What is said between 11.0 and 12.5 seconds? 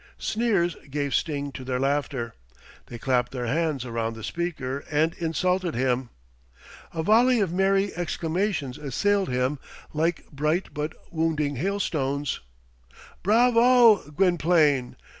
wounding hailstones.